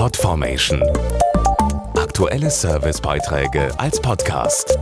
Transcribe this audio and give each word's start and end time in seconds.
Podformation. 0.00 0.82
Aktuelle 1.94 2.48
Servicebeiträge 2.48 3.70
als 3.78 4.00
Podcast. 4.00 4.78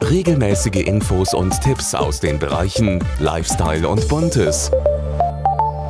Regelmäßige 0.00 0.86
Infos 0.86 1.34
und 1.34 1.60
Tipps 1.60 1.92
aus 1.92 2.20
den 2.20 2.38
Bereichen 2.38 3.04
Lifestyle 3.18 3.88
und 3.88 4.06
Buntes. 4.06 4.70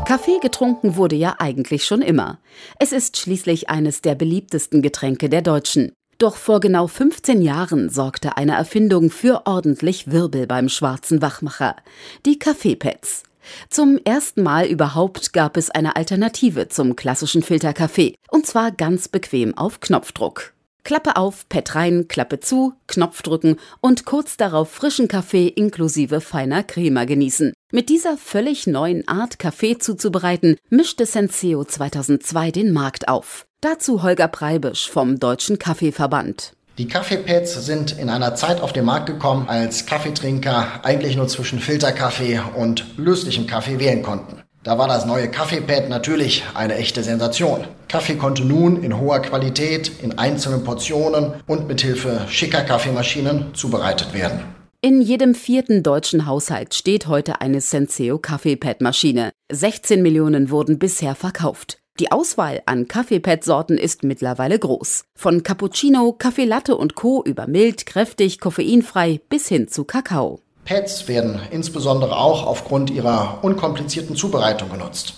Kaffee 0.07 0.39
getrunken 0.41 0.97
wurde 0.97 1.15
ja 1.15 1.35
eigentlich 1.41 1.85
schon 1.85 2.01
immer. 2.01 2.39
Es 2.79 2.93
ist 2.93 3.19
schließlich 3.19 3.69
eines 3.69 4.01
der 4.01 4.15
beliebtesten 4.15 4.81
Getränke 4.81 5.29
der 5.29 5.43
Deutschen. 5.43 5.93
Doch 6.17 6.37
vor 6.37 6.61
genau 6.61 6.87
15 6.87 7.43
Jahren 7.43 7.91
sorgte 7.91 8.39
eine 8.39 8.55
Erfindung 8.55 9.11
für 9.11 9.43
ordentlich 9.45 10.11
Wirbel 10.11 10.47
beim 10.47 10.71
schwarzen 10.71 11.21
Wachmacher. 11.21 11.77
Die 12.25 12.39
Kaffeepads. 12.39 13.25
Zum 13.71 13.99
ersten 14.05 14.43
Mal 14.43 14.67
überhaupt 14.67 15.33
gab 15.33 15.57
es 15.57 15.71
eine 15.71 15.97
Alternative 15.97 16.69
zum 16.69 16.97
klassischen 16.97 17.43
Filterkaffee. 17.43 18.15
Und 18.31 18.47
zwar 18.47 18.73
ganz 18.73 19.09
bequem 19.09 19.57
auf 19.57 19.81
Knopfdruck. 19.81 20.53
Klappe 20.87 21.17
auf, 21.17 21.49
Pad 21.49 21.75
rein, 21.75 22.07
Klappe 22.07 22.39
zu, 22.39 22.75
Knopf 22.87 23.23
drücken 23.23 23.57
und 23.81 24.05
kurz 24.05 24.37
darauf 24.37 24.71
frischen 24.71 25.09
Kaffee 25.09 25.49
inklusive 25.49 26.21
feiner 26.21 26.63
Crema 26.63 27.07
genießen. 27.07 27.55
Mit 27.73 27.89
dieser 27.89 28.17
völlig 28.17 28.69
neuen 28.69 29.09
Art, 29.09 29.41
Kaffee 29.41 29.79
zuzubereiten, 29.79 30.57
mischte 30.71 31.05
Senseo 31.05 31.65
2002 31.65 32.53
den 32.53 32.73
Markt 32.73 33.09
auf. 33.09 33.47
Dazu 33.61 34.05
Holger 34.05 34.29
Preibisch 34.29 34.89
vom 34.89 35.19
Deutschen 35.19 35.59
Kaffeeverband. 35.59 36.53
Die 36.79 36.89
Kaffeepads 36.89 37.65
sind 37.65 37.99
in 37.99 38.11
einer 38.11 38.35
Zeit 38.35 38.61
auf 38.61 38.75
den 38.75 38.85
Markt 38.85 39.07
gekommen, 39.07 39.49
als 39.49 39.87
Kaffeetrinker 39.87 40.85
eigentlich 40.85 41.17
nur 41.17 41.27
zwischen 41.27 41.59
Filterkaffee 41.59 42.39
und 42.55 42.85
löslichem 42.99 43.47
Kaffee 43.47 43.79
wählen 43.79 44.03
konnten. 44.03 44.43
Da 44.63 44.77
war 44.77 44.87
das 44.87 45.07
neue 45.07 45.31
Kaffeepad 45.31 45.89
natürlich 45.89 46.45
eine 46.53 46.75
echte 46.75 47.03
Sensation. 47.03 47.65
Kaffee 47.89 48.17
konnte 48.17 48.45
nun 48.45 48.83
in 48.83 49.01
hoher 49.01 49.21
Qualität, 49.21 49.91
in 50.03 50.19
einzelnen 50.19 50.65
Portionen 50.65 51.33
und 51.47 51.67
mithilfe 51.67 52.27
schicker 52.29 52.61
Kaffeemaschinen 52.61 53.55
zubereitet 53.55 54.13
werden. 54.13 54.41
In 54.83 55.01
jedem 55.01 55.35
vierten 55.35 55.83
deutschen 55.83 56.27
Haushalt 56.27 56.75
steht 56.75 57.07
heute 57.07 57.41
eine 57.41 57.63
Senseo 57.63 58.19
Kaffeepad-Maschine. 58.19 59.31
16 59.51 60.03
Millionen 60.03 60.51
wurden 60.51 60.79
bisher 60.79 61.15
verkauft. 61.15 61.79
Die 61.99 62.13
Auswahl 62.13 62.63
an 62.67 62.89
Kaffeepad-Sorten 62.89 63.79
ist 63.79 64.03
mittlerweile 64.03 64.59
groß. 64.59 65.05
Von 65.15 65.43
Cappuccino, 65.43 66.13
Kaffee 66.13 66.45
Latte 66.45 66.77
und 66.77 66.95
Co. 66.95 67.23
über 67.25 67.47
mild, 67.47 67.87
kräftig, 67.87 68.39
koffeinfrei 68.39 69.21
bis 69.31 69.49
hin 69.49 69.69
zu 69.69 69.85
Kakao. 69.85 70.41
Pads 70.67 71.09
werden 71.09 71.41
insbesondere 71.51 72.19
auch 72.19 72.45
aufgrund 72.47 72.91
ihrer 72.91 73.39
unkomplizierten 73.43 74.15
Zubereitung 74.15 74.69
genutzt. 74.69 75.15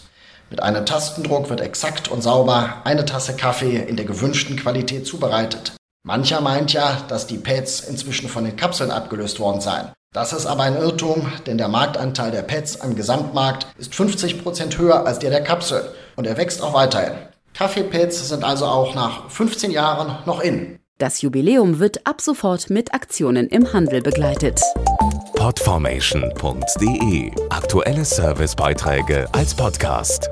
Mit 0.51 0.63
einem 0.63 0.87
Tastendruck 0.87 1.51
wird 1.51 1.61
exakt 1.61 2.09
und 2.13 2.23
sauber 2.23 2.83
eine 2.85 3.05
Tasse 3.05 3.35
Kaffee 3.35 3.79
in 3.79 3.97
der 3.97 4.05
gewünschten 4.05 4.57
Qualität 4.57 5.05
zubereitet. 5.05 5.73
Mancher 6.05 6.41
meint 6.41 6.73
ja, 6.73 7.03
dass 7.09 7.27
die 7.27 7.39
Pads 7.39 7.81
inzwischen 7.81 8.29
von 8.29 8.45
den 8.45 8.57
Kapseln 8.57 8.93
abgelöst 8.93 9.41
worden 9.41 9.61
seien. 9.61 9.91
Das 10.15 10.33
ist 10.33 10.47
aber 10.47 10.63
ein 10.63 10.77
Irrtum, 10.77 11.31
denn 11.47 11.59
der 11.59 11.69
Marktanteil 11.69 12.31
der 12.31 12.43
Pads 12.43 12.81
am 12.81 12.97
Gesamtmarkt 12.97 13.67
ist 13.77 13.95
50 13.95 14.43
Prozent 14.43 14.79
höher 14.79 15.07
als 15.07 15.19
der 15.19 15.29
der 15.31 15.43
Kapsel 15.43 15.83
und 16.17 16.27
er 16.27 16.39
wächst 16.39 16.63
auch 16.63 16.73
weiterhin. 16.73 17.13
Kaffeepads 17.53 18.29
sind 18.29 18.43
also 18.43 18.65
auch 18.67 18.95
nach 18.95 19.29
15 19.29 19.71
Jahren 19.71 20.19
noch 20.25 20.41
in. 20.41 20.79
Das 20.99 21.21
Jubiläum 21.21 21.79
wird 21.79 22.07
ab 22.07 22.21
sofort 22.21 22.71
mit 22.71 22.95
Aktionen 22.95 23.49
im 23.49 23.73
Handel 23.73 24.01
begleitet. 24.01 24.61
Podformation.de 25.35 27.31
Aktuelle 27.51 28.05
Servicebeiträge 28.05 29.29
als 29.33 29.55
Podcast. 29.55 30.31